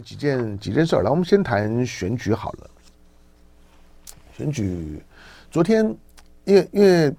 [0.00, 2.70] 几件几件事儿，来，我们先谈选举好了。
[4.36, 5.02] 选举，
[5.50, 5.84] 昨天，
[6.44, 7.12] 因为因为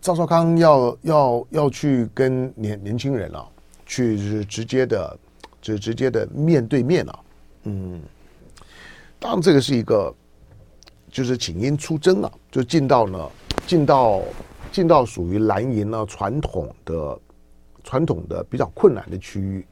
[0.00, 3.46] 赵少康要要要去跟年年轻人啊，
[3.84, 5.18] 去是直接的，
[5.60, 7.18] 就直接的面对面啊，
[7.64, 8.00] 嗯，
[9.18, 10.14] 当然这个是一个，
[11.10, 13.30] 就是请缨出征啊，就进到呢，
[13.66, 14.22] 进到
[14.70, 17.20] 进到属于蓝营呢传统的
[17.82, 19.66] 传统的比较困难的区域。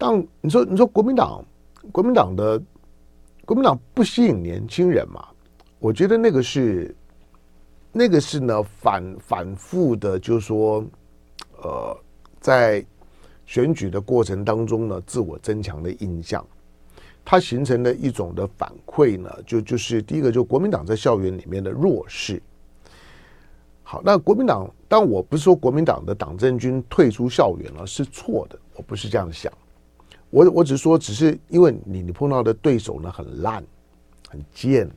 [0.00, 1.44] 当你说你说国民党，
[1.92, 2.58] 国民党的
[3.44, 5.22] 国民党不吸引年轻人嘛？
[5.78, 6.96] 我觉得那个是
[7.92, 10.82] 那个是呢反反复的，就是说，
[11.62, 11.94] 呃，
[12.40, 12.82] 在
[13.44, 16.42] 选举的过程当中呢，自我增强的印象，
[17.22, 22.42] 它形成了一种的反馈呢，就就是第一个，就国民党在校园里面的弱势。
[23.82, 29.52] 好，那国民党，但我不是说国民党的党政军退出校园了是错的，我不是这样想。
[30.30, 33.64] 我我只是说，只是因为你你碰到的对手呢很烂，
[34.28, 34.88] 很贱，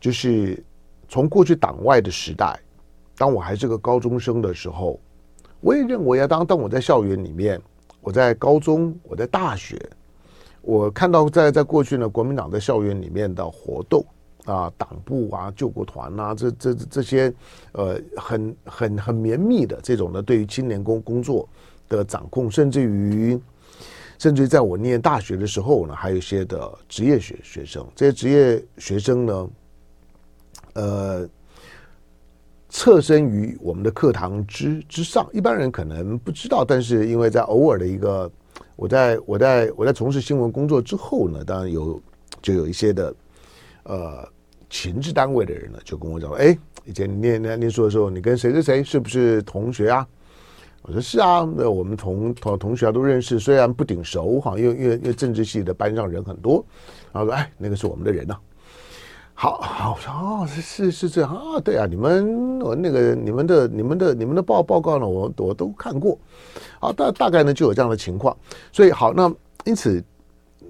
[0.00, 0.62] 就是
[1.06, 2.58] 从过去党外的时代，
[3.18, 4.98] 当我还是个高中生的时候，
[5.60, 7.60] 我也认为啊，当当我在校园里面，
[8.00, 9.78] 我在高中，我在大学，
[10.62, 14.02] 我看到在在过去呢，国民党在校园里面的活动
[14.46, 17.30] 啊，党部啊，救国团啊，这这这些
[17.72, 21.46] 呃，很很很绵密的这种呢，对于青年工工作
[21.86, 23.38] 的掌控，甚至于。
[24.18, 29.50] 甚至在我念大学的时候呢，还有一些的职业学学生，这些职业学生呢，
[30.74, 31.28] 呃，
[32.68, 38.30] 侧身于我们的课堂之之上，一般人可能不知道，但是因为在偶尔的一个，
[38.74, 42.00] 我在我在我在从事新闻工作之后呢，当然有
[42.40, 43.14] 就有一些的
[43.84, 44.28] 呃
[44.68, 50.06] 情治单位的人呢，就跟我讲，哎，以前念念念书的时候，你跟谁谁谁是不是同学啊？
[50.88, 56.64] 我说是啊，那我们同同同学都认识，虽然不顶熟哈，因为因为因为政治系的班上人很多，
[57.12, 58.40] 然后说哎，那个是我们的人呐、啊。
[59.34, 66.16] 好，好，我说哦，是是是这样啊，对啊，你们我那个你们的你们的你们的报报告呢，我我都看过，
[66.78, 68.36] 啊，大大概呢就有这样的情况，
[68.70, 69.28] 所以好，那
[69.64, 70.00] 因此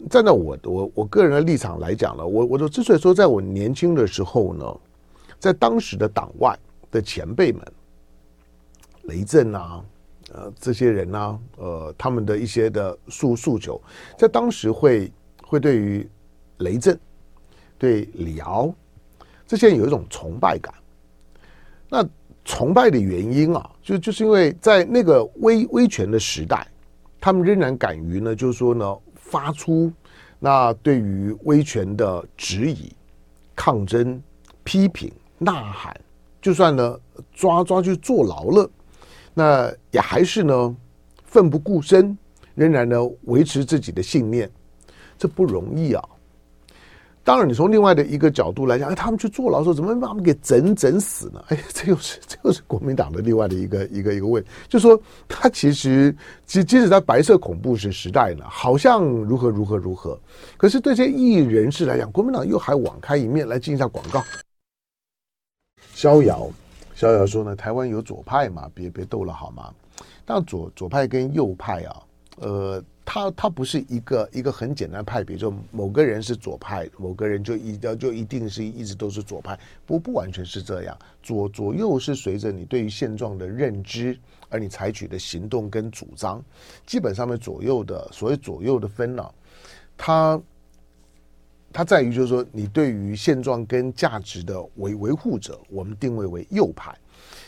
[0.08, 4.64] 站在我我我个人的立场来讲呢，我我就之所以说在我年轻的时候呢，
[5.38, 6.58] 在当时的党外
[6.90, 7.62] 的前辈们，
[9.02, 9.84] 雷震啊。
[10.36, 13.80] 呃，这些人呢、呃，他们的一些的诉诉求，
[14.18, 15.10] 在当时会
[15.42, 16.06] 会对于
[16.58, 16.98] 雷震、
[17.78, 18.70] 对李敖
[19.46, 20.74] 这些人有一种崇拜感。
[21.88, 22.06] 那
[22.44, 26.66] 崇拜的原因啊，就就是因为在那个威威权的时代，
[27.18, 29.90] 他们仍然敢于呢，就是说呢，发出
[30.38, 32.92] 那对于威权的质疑、
[33.54, 34.22] 抗争、
[34.62, 35.98] 批评、呐喊，
[36.42, 37.00] 就算呢
[37.32, 38.70] 抓抓去坐牢了。
[39.38, 40.74] 那也还是呢，
[41.26, 42.16] 奋不顾身，
[42.54, 44.50] 仍然呢维持自己的信念，
[45.18, 46.02] 这不容易啊。
[47.22, 51.44] 当然，你从另外的一个角度来讲，哎，他们去坐牢的时候，怎么把他们给整整死呢？
[51.48, 54.98] 哎，这又是 这又是国民党的另外的一个一个一个问题，就说
[55.28, 56.16] 他其实
[56.46, 60.18] 即即使在白色恐怖时时代呢，好像如何如何如何，
[60.56, 64.24] 可是对这些异议人士来讲，国民党又还网开一面来进一下广告，
[65.94, 66.48] 逍遥。
[66.96, 68.70] 逍遥说呢，台湾有左派嘛？
[68.74, 69.70] 别别逗了好吗？
[70.24, 72.02] 但左左派跟右派啊，
[72.38, 80.98] 呃，他他不是一个一个很简单的派别，就某个人是左派，某个人就一要就一定是一直都是左派，不不完全是这样。
[81.22, 84.18] 左左右是随着你对于现状的认知
[84.48, 86.42] 而你采取的行动跟主张，
[86.86, 89.34] 基本上面左右的所谓左右的分呢、啊，
[89.98, 90.42] 它。
[91.72, 96.92] 它在于，就是说，你对于现状跟价值的维维护者，我们定位为右派；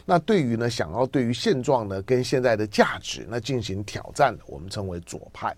[0.05, 5.57] 那对于呢，想要对于现状呢跟现在的价值那进行挑战的，我们称为左派。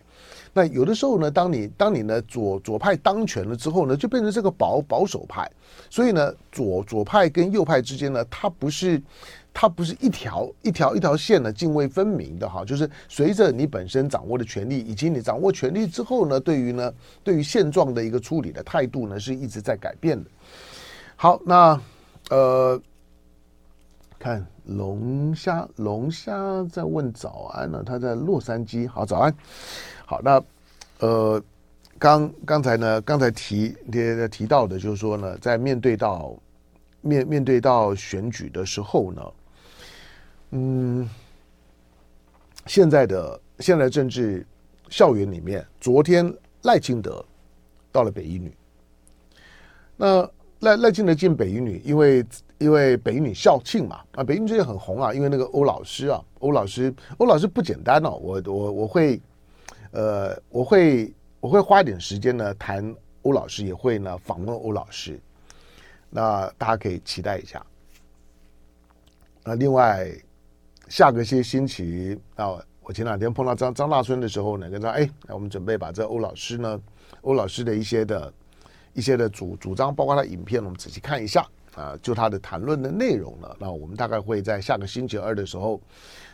[0.52, 5.50] 那有的时候呢，当你当你呢左左派当权了之后呢，就变成这个保保守派。
[5.88, 9.00] 所以呢，左左派跟右派之间呢，它不是。
[9.52, 20.30] 它不是一条一条一条线的泾渭分明的哈，就是随着你本身掌握的权力，以及你掌握权力之后呢，对于呢，对于现状的一个处理的态度呢，是一直在改变的。
[21.16, 21.78] 好，那
[22.30, 22.80] 呃，
[24.18, 29.34] 看龙虾龙虾在问早安呢，他在洛杉矶，好早安。
[30.06, 30.42] 好，那
[31.00, 31.42] 呃，
[31.98, 36.34] 刚刚才呢，刚才提提提到的，就是说呢，在面对到
[37.00, 39.22] 面面对到选举的时候呢。
[40.52, 41.08] 嗯，
[42.66, 44.46] 现在的现在政治
[44.88, 46.32] 校园里面，昨天
[46.62, 47.24] 赖清德
[47.92, 48.52] 到了北一女。
[49.96, 50.28] 那
[50.60, 52.24] 赖赖清德进北一女，因为
[52.58, 59.20] 因为北一女校庆嘛，啊，北一女最近很红啊，因为那个欧老师啊，欧老师欧老师不简单哦，我我我会
[59.92, 65.20] 呃，我会我会花一点时间呢谈欧老师，也会呢访问欧老师，
[66.10, 67.64] 那大家可以期待一下。
[69.44, 70.10] 那另外
[70.90, 76.78] 下个些星期啊，我前两天碰到张张大春的时候呢，跟他说哎，那我们准备把这欧老师呢，
[77.22, 78.32] 欧老师的一些的
[78.92, 81.46] 一些的主主张，包括他影片，我们仔细看一下。
[81.76, 85.80] 啊，就他的谈论的内容呢，那我们大概会在下个星期二的时候，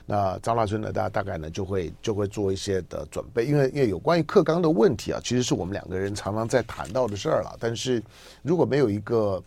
[0.06, 7.55] 那张大春呢，大家大概呢就会就会做一些的准备，因为因为有关于课纲的问题啊，其实是我们两个人常常在谈到的事儿了。
[7.61, 8.02] 但是
[8.43, 9.41] 如果没有一个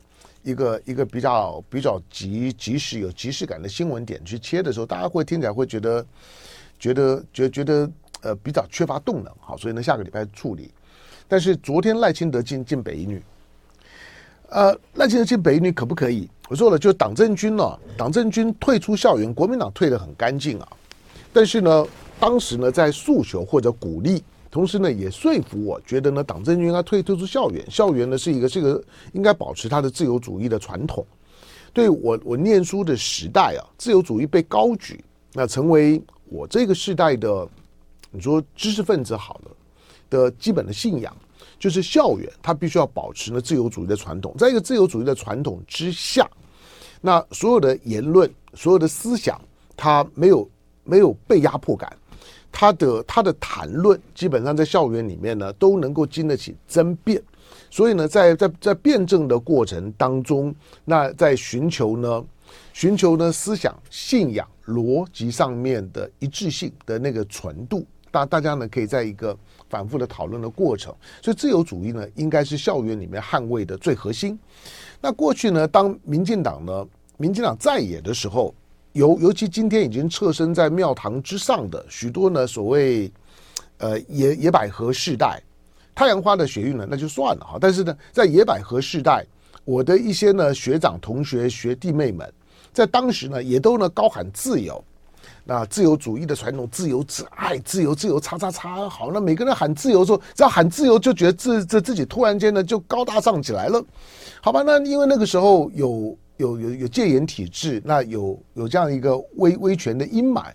[0.44, 6.06] 一个一个比较比较及及时有即时感的新闻点去切的时候，大家会听起来会觉得
[6.80, 7.90] 觉得觉觉得
[8.22, 10.72] 呃比较缺乏动能，好，所以呢下个礼拜处理。
[11.28, 13.22] 但是昨天赖清德进进北一女。
[14.50, 16.28] 呃，赖清德进北一女可不可以？
[16.50, 20.68] 我说了，就党政军呢、党政军退出校园，国民党退得很干净啊。
[21.32, 21.86] 但是呢，
[22.20, 31.06] 当时呢，在诉求或者鼓励，同时呢，也说服我觉得呢，党政军应该退退出校园，校园呢是一个这个应该保持它的自由主义的传统。
[31.74, 35.04] 对我我念书的时代啊，自由主义被高举，
[35.34, 37.48] 那成为我这个时代的
[38.12, 39.52] 你说知识分子好了
[40.10, 41.16] 的基本的信仰。
[41.58, 46.26] 就是校园，它必须要保持呢自由主义的传统，在一个自由主义的传统之下，
[47.02, 49.40] 那所有的言论、所有的思想，
[49.76, 50.50] 它没有
[50.86, 51.94] 没有被压迫感，
[52.52, 57.22] 他的他的谈论基本上在校园里面呢都能够经得起争辩，
[57.70, 60.54] 所以呢，在在在辩证的过程当中，
[60.86, 62.24] 那在寻求呢
[62.74, 69.38] 寻求呢思想、信仰、逻辑上面的一致性的那个纯度，大大家呢可以在一个。
[69.70, 70.92] 反复的讨论的过程，
[71.22, 74.36] 所以自由主义呢，应该是校园里面捍卫的最核心。
[75.00, 76.88] 那过去呢，当民进党呢，
[77.18, 78.52] 民进党在野的时候，
[79.00, 83.10] 尤尤其今天已经侧身在庙堂之上的许多呢，所谓
[83.78, 85.42] 呃野野百合世代、
[85.96, 87.58] 太阳花的学运呢，那就算了哈。
[87.62, 89.26] 但是呢，在野百合世代，
[89.64, 92.30] 我的一些呢学长、同学、学弟妹们，
[92.74, 94.84] 在当时呢，也都呢高喊自由。
[95.46, 103.82] 那自由主义的传统，自由之爱，自由自由，叉叉叉，好，那每个人喊自由的时候，只要喊自由，就觉得自这自己突然间呢就高大上起来了，
[104.42, 104.62] 好吧？
[104.62, 110.46] 那因为那个时候有有有有戒严体制，那有有这样一个威威权的阴霾，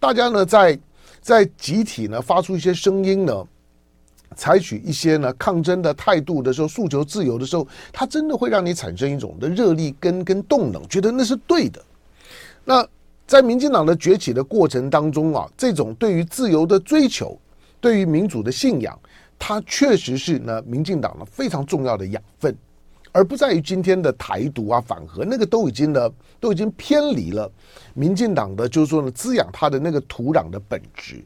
[0.00, 0.78] 大家呢在
[1.20, 3.44] 在集体呢发出一些声音呢，
[4.34, 11.82] 采取一些呢抗争的态度的时候，诉求自由的时候，它真的会让你产生一种的热力跟跟动能，觉得那是对的，
[12.64, 12.84] 那。
[13.28, 17.38] 在民进党的崛起的过程当中啊，这种对于自由的追求，
[17.78, 18.98] 对于民主的信仰，
[19.38, 22.56] 它确实是呢民进党呢非常重要的养分，
[23.12, 27.50] 而不在于今天的台独啊反核，那个都已经呢都已经偏离了
[27.94, 31.24] 民进党的就是说呢滋养它的那个土壤的本质。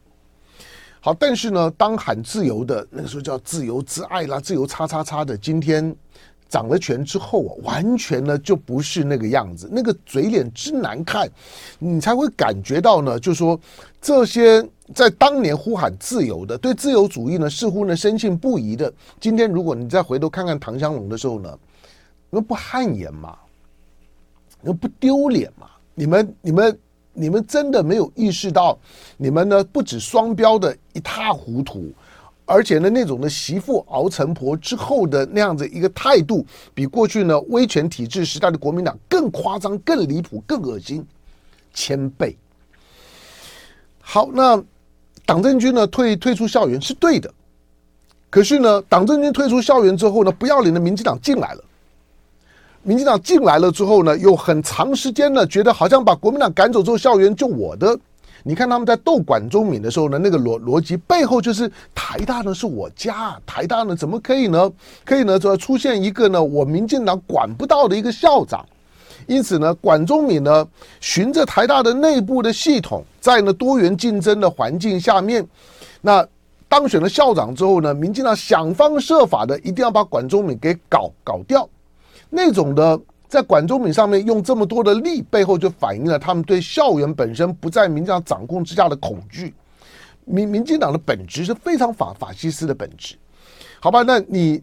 [1.01, 5.95] 好，但是呢，当喊自由的那个时候叫自由之爱啦，自由叉叉叉的，今天。
[6.49, 11.27] 掌了权之后啊，完全呢就不是那个样子，那个嘴脸之难看，
[11.79, 13.59] 你才会感觉到呢，就是说
[14.03, 14.63] 这些
[14.95, 21.59] 在当年呼喊自由的，对自由主义呢似乎呢深信不疑的，今天如果你再回头看看唐湘龙的时候呢，
[22.33, 23.37] 你们不汗颜吗？
[24.63, 25.67] 你们不丢脸吗？
[25.95, 26.79] 你们你们
[27.13, 28.79] 你们真的没有意识到，
[29.19, 31.93] 你们呢不止双标的一塌糊涂。
[32.47, 41.07] 而且呢，那种的媳妇熬成婆之后的那样子一个态度，比过去呢威权体制时代的国民党更夸张、更离谱、更恶心
[41.75, 42.35] 千倍。
[44.01, 44.63] 好，那
[45.27, 47.31] 党政军呢退退出校园是对的，
[48.31, 51.63] 可是呢，党政军退出校园之后呢，不要脸的民进党进来了。
[52.85, 57.97] 民进党进来了之后呢，有很长时间呢，觉得好像把国民党赶走之后，校园就我的。
[58.43, 64.69] 你看他们在斗管中敏的时候呢，那个逻逻辑背后就是台大呢是我家，台大呢怎么可以呢？
[65.07, 68.67] 可以呢，就出现一个呢我民进党管不到的一个校长，
[69.29, 70.67] 因此呢，管中敏呢
[71.01, 75.47] 循着台大的内部的系统，在呢多元竞争的环境下面，
[76.01, 76.27] 那
[76.69, 81.69] 当选了校长之后呢，民进党想方设法的一定要把管中敏给搞搞掉，
[82.33, 82.99] 那种的。
[83.29, 89.55] 在管中闵上面用这么多的力，背后就反映了他们对校园本身不在民进党掌控之下的恐惧。
[90.27, 93.17] 民民进党的本质是非常法法西斯的本质，
[93.81, 94.03] 好吧？
[94.03, 94.63] 那你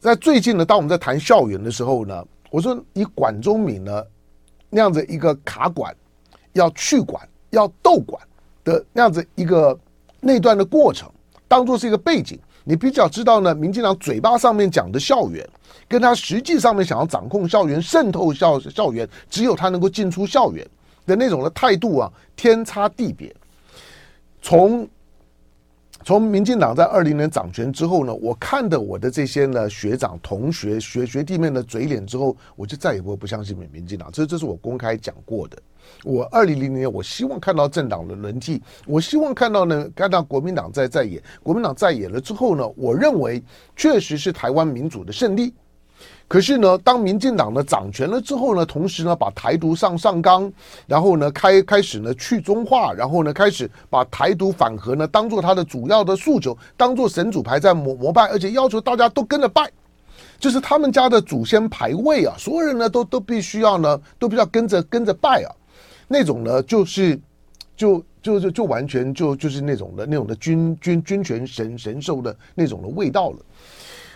[0.00, 4.02] 在最近呢，当我们在谈校园的时候呢，我说以管中闵呢
[4.68, 5.94] 那样子一个卡管
[6.54, 8.20] 要去管要斗管
[8.64, 9.78] 的那样子一个
[10.18, 11.08] 那段的过程，
[11.46, 12.36] 当做是一个背景。
[12.64, 15.46] 你比较知道呢，民进党嘴巴上面讲的校园，
[15.86, 20.66] 跟他实际上面想要掌控校园、渗透校校园，只有他能够进出校园
[21.06, 23.34] 的那种的态度啊，天差地别。
[24.40, 24.88] 从
[26.04, 34.10] 从民进党在二零年掌权之后呢，我看的我的这些呢学长、同学、学学弟妹的嘴脸之后，我就再也不会不相信民民进党。
[34.12, 35.56] 这这是我公开讲过的。
[36.04, 43.42] 我二零零零年，我希望看到政党的轮替，我希望看到呢，看到国民党在在演，国民党在演了之后呢，我认为
[43.74, 45.54] 确实是台湾民主的胜利。
[46.26, 50.50] 可是呢，当民进党呢掌权了之后呢，同时呢把台独上上纲，
[50.86, 59.70] 然后呢开开始呢去中化，然后呢开始把台独反核呢当做他的主要的诉求，当做神主牌在膜膜拜，而且要求大家都跟着拜，
[60.38, 65.52] 就是他们家的祖先牌位啊，所有人呢都都必须要呢都必须要跟着跟着拜啊，
[66.08, 67.20] 那种呢就是
[67.76, 73.38] 就就就就完全就就是那种的那种的君君君权神神授的那种的味道了。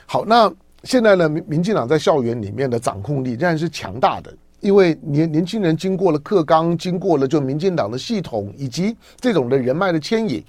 [0.07, 0.50] 好，那。
[0.85, 10.42] 现在呢，民民进党在校园里面的掌控力仍然是强大的，因为年年轻人经过了课纲，经过了就民进党的系统以及这种的人脉的牵引，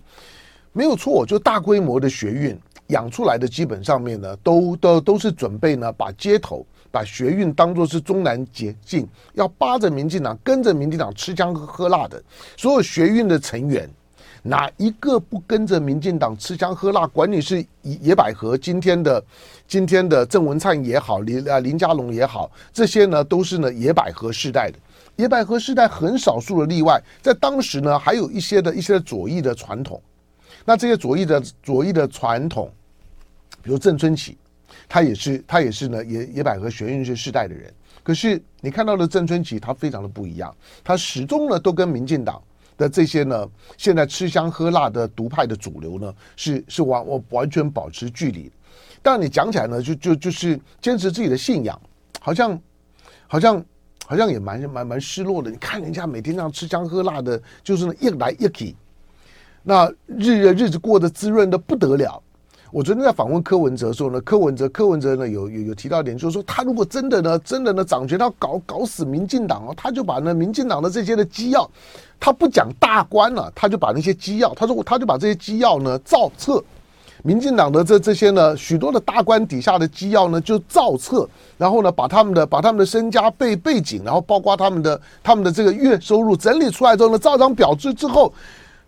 [0.71, 2.57] 没有错，就大规模的学运
[2.87, 12.21] 养出来的，基本上面呢，都都都是准备呢，把街头把学运当作是终南捷径，要扒着民进党，跟着民进党吃香喝辣的
[12.55, 13.89] 所有学运的成员。
[14.43, 17.05] 哪一个不跟着民进党吃香喝辣？
[17.07, 19.23] 管你是野百合，今天的
[19.67, 24.79] 今天的郑文灿也好，林啊林佳龙也好，这些呢都是呢野百合世代的。
[25.17, 30.01] 野百合世代很少数的例外，在当时呢还有一些的一些左翼的传统。
[30.63, 32.71] 那这些左翼的左翼的传统，
[33.61, 34.37] 比如郑春起，
[34.87, 37.73] 他也是他也是呢野野百合学运是世代的人。
[38.01, 42.41] 可是你看到的郑春起，他非常的不一样，他始终呢都跟民进党。
[42.79, 48.49] 的这些呢，现在吃香喝辣的独派的主流呢，是是完我完全保持距离。
[49.01, 51.79] 但你讲起来呢，就就就是坚持自己的信仰，
[52.21, 52.59] 好像
[53.27, 53.63] 好像
[54.05, 55.51] 好像也蛮蛮蛮失落的。
[55.51, 58.75] 你看人家每天这样吃香喝辣的，就是呢一来一去，
[59.61, 62.23] 那日日子过得滋润的不得了。
[62.71, 71.67] 我昨天在访问柯文哲的时候呢，柯文哲柯文哲呢有有有提到一点，就是说他如果真的呢真的呢掌权，他搞搞死民进党哦，他就把呢民进党的这些的机要，
[72.19, 76.63] 他不讲大官了，他就把那些机要，他说他就把这些机要呢造册，
[77.23, 88.31] 民进党的这这些呢许多的大官底下的机要呢就造册，然后呢把他们的把他们的身家背背景，然后包括他们的他们的这个月收入整理出来之后呢，照张表之之后。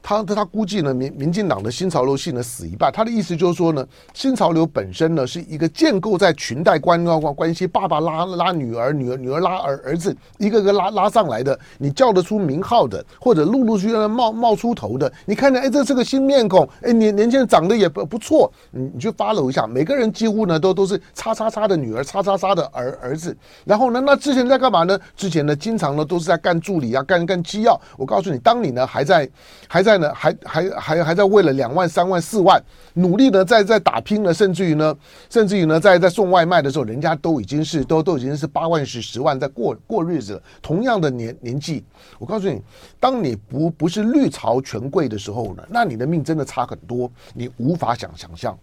[0.04, 2.92] 他他估计呢，民民进党的新潮流系呢死一半。
[2.92, 11.58] 他的意思就是说呢，新潮流本身呢是一个建构在裙带关关关系，爸爸拉拉女儿，女儿女儿拉儿儿子，一个个拉拉上来的。
[11.78, 23.38] 你叫得出名号的，或者陆陆续续的冒冒出头的，你看着哎，这是个新面孔，哎，年年轻人长得也不不错，你你去 follow 一下，每个人几乎呢都都是叉叉叉的女儿，叉叉叉的儿儿子。
[23.66, 25.00] 然后呢，那之前在干嘛呢？
[25.16, 27.80] 之前呢，经常呢都是在干助理啊，干干机要。
[27.98, 29.30] 我告诉你，当你呢还在
[29.68, 29.91] 还在。
[29.92, 34.96] 在呢，还还还还在为了两万、三万、四万努力的在在打拼呢，甚至于呢，
[35.30, 40.42] 甚至于呢，在在送外卖的时候，人家都已经是都都已经是八万、十十万在过过日子。
[40.62, 41.84] 同样的年年纪，
[42.20, 42.62] 我告诉你，
[43.02, 48.58] 当你不不是绿潮权贵的时候呢，那你的命真的差很多，你无法想想象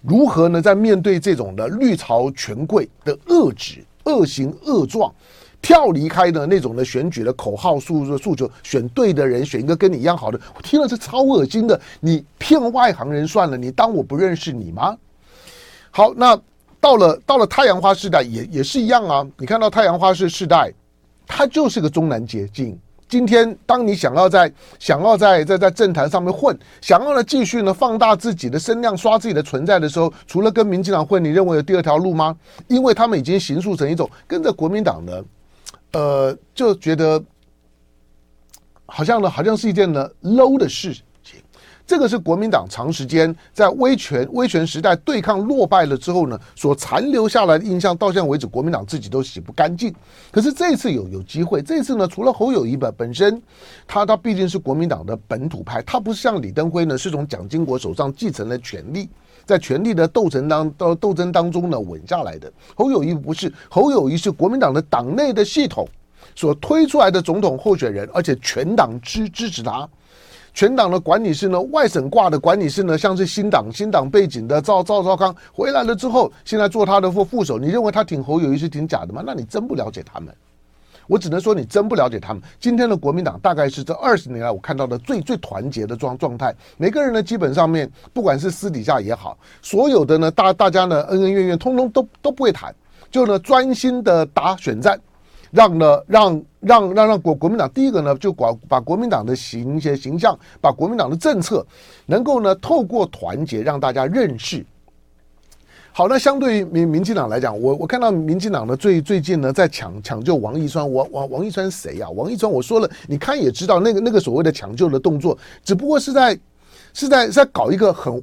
[0.00, 5.12] 如何呢，在面对这种的绿潮权贵的恶质、恶行、恶状。
[5.64, 11.80] 跳离开的那种的选举的口号诉诉求，选对的人，选一个跟你一样好的，我听了是超恶心的。
[12.00, 14.94] 你骗外行人算了，你当我不认识你吗？
[15.90, 16.38] 好，那
[16.78, 19.26] 到了到了太阳花世代也也是一样啊。
[19.38, 20.70] 你看到太阳花世世代，
[21.26, 22.78] 它就是个终南捷径。
[23.08, 32.36] 今天当你想要在想要在在在政坛上面混，想要呢继续呢放大自己的声量，刷自己的存在的时候，除了跟民进党混，你认为有第二条路吗？
[32.68, 35.24] 因为他们已经形塑成一种跟着国民党的。
[35.94, 37.22] 呃，就觉得
[38.84, 41.02] 好像呢，好像是一件呢 low 的事情。
[41.86, 47.94] 这个是国民党长时间在威权威权时代对抗落败了之后呢，所残留下来的印象。
[47.94, 49.94] 到现在为止，国民党自己都洗不干净。
[50.30, 53.40] 可是这次有有机会，这次呢，除了侯友宜本本身，
[53.86, 59.10] 他他毕竟是国民党的本土派，他不是像李登辉呢，是从蒋经国手上继承了权力。
[59.46, 65.86] 在权力的斗争当斗斗争当中呢，稳下来的侯友谊不是，侯友谊是国民党的党内的系统
[66.34, 69.88] 所推出来的总统候选人，而且全党支支持他，
[70.52, 79.22] 全党的管理是呢外省挂的管理是呢，像是新党新党背景的赵赵赵康回来了之后，现在做他的副副手，你认为他挺侯友谊是挺假的吗？
[79.24, 80.34] 那你真不了解他们。
[81.06, 82.42] 我只能说，你真不了解他们。
[82.58, 86.54] 今天的国民党大概是这二十年来我看到的最最团结的状状态。
[86.76, 92.74] 每个人呢，基本上面，不管是私底下也好，所有的呢，大大家呢，恩恩怨怨，通通都都不会谈，
[93.10, 94.98] 就呢专心的打选战。
[95.50, 101.64] 让呢让让让让国国民党第一个呢就把把国民党的形一些形象，把国民党的政策
[102.06, 104.66] 能够呢透过团结让大家认识。
[105.96, 112.10] 好，那相对于民民进党来讲，我我看到民进党呢最最近呢在抢抢救王一川，王王王一川谁呀？
[112.10, 116.36] 王一川，我说了，你看也知道，那个那个所谓的抢救的动作，只不过是在
[116.94, 118.20] 是在在搞一个很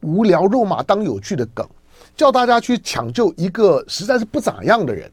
[0.00, 1.68] 无聊肉麻当有趣的梗，
[2.16, 5.12] 叫大家去抢救一个实在是不咋样的人。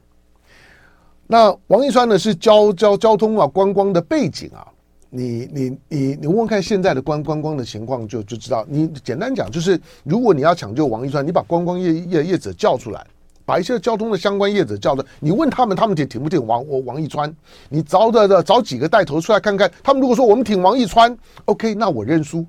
[1.27, 4.65] 那王一川呢是交交交通啊观光的背景啊。
[5.09, 8.65] 你你你你问问看现在的观观光的情况，就就知道。
[8.67, 13.05] 你简单讲就是，如果你要抢救王一川，你把观光业业业者叫出来，
[13.45, 17.33] 把一些交通的相关业者叫的，你问他们，他们挺挺不挺王王王义川？
[17.69, 22.45] 你找的的找几个带头出来看看，他们如果说我们挺王一川，OK，那我认输。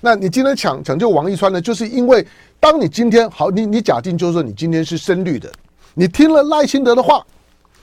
[0.00, 1.60] 那你今天抢抢救王一川呢？
[1.60, 2.26] 就是因为
[2.58, 5.50] 当你今天好，你你假定就是说你今天是深绿的，
[5.94, 7.24] 你听了赖清德的话，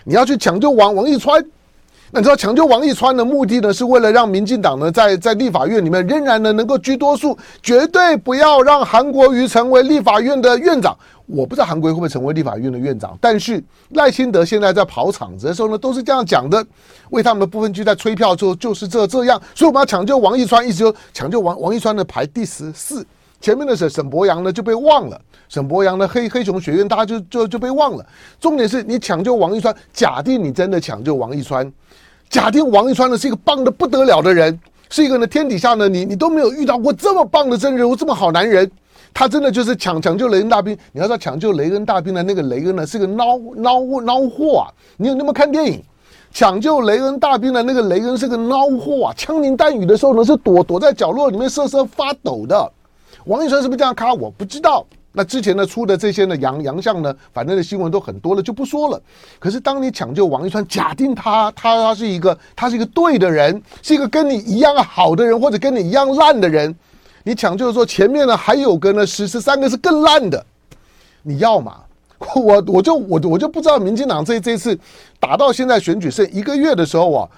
[0.03, 1.41] 你要去抢救王王一川。
[2.15, 10.95] 那你知道抢救王义川的目的呢，是为了让民进党呢在在立法院里面仍然呢能够居多数，绝对不要让韩国瑜成为立法院的院长。
[11.25, 16.63] 我不知道韩国瑜会不会成为立法院的院长，但是赖清德现在在跑场子的时候呢，都是这样讲的，
[17.09, 23.03] 为他们的部分区在催票之后就是这这样，所以我们要抢救王义川，意思就抢救王王义川的排第十四，
[23.43, 25.19] 前面的沈沈博洋呢就被忘了，
[25.49, 28.05] 沈博洋的黑黑熊学院大家就就就被忘了。
[28.39, 31.69] 重点是你抢救王一川，假定你真的抢救王一川。
[32.29, 34.57] 假定王一川呢是一个棒的不得了的人，
[34.89, 38.71] 是一个呢天底下呢你你都没有遇到过这么棒的真人物，这么好男人，
[39.13, 40.73] 他真的就是抢抢救雷恩大兵。
[40.93, 44.71] 你要知道抢救雷恩大兵的那个雷恩呢是个孬孬孬货啊！
[44.95, 45.83] 你有那么看电影？
[46.31, 49.13] 抢救雷恩大兵的那个雷恩是个孬货啊！
[49.17, 52.71] 枪林弹雨的时候呢是躲躲在角落里面瑟瑟发抖的。
[53.25, 54.13] 王一川是不是这样卡？
[54.13, 54.85] 我不知道。
[55.15, 58.99] 那之前呢出的这些呢洋洋相呢，反正的新闻都很多了，就不说了。
[59.37, 66.75] 可是当你抢救王一川，假定他他他是一个他是一个对的人，是一个跟你一样好的人，或者跟你一样烂的人，
[67.23, 70.43] 你抢救的时候前面呢还有个呢十十三个是更烂的，
[71.21, 71.81] 你要嘛？
[72.35, 74.75] 我我就我我就不知道民进党这这次
[75.19, 77.29] 打到现在选举剩一个月的时候啊，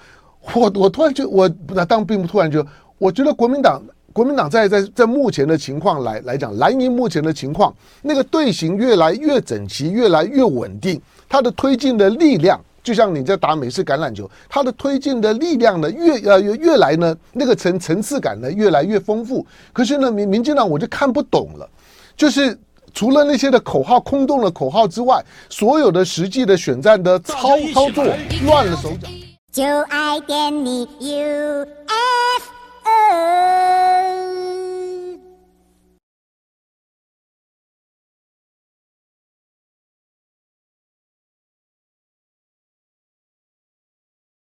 [0.54, 2.66] 我我突然就我那当并不突然就
[2.98, 3.84] 我觉得国民党。
[4.16, 19.46] 国民党在在在目前的情况来来讲，蓝营目前的情况，那个队形越来越整齐，越来越稳定，它的推进的力量，就像你在打美式橄榄球，它的推进的力量呢，越呃越越来呢，那个层层次感呢，越来越丰富。
[19.74, 21.70] 可是呢，民民进党我就看不懂了，
[22.16, 22.58] 就是
[22.94, 27.36] 除了那些的口号空洞的口号之外，所有的实际的选战的操
[27.74, 28.06] 操作
[28.46, 29.10] 乱了手脚。
[29.52, 31.68] 就爱点你 U。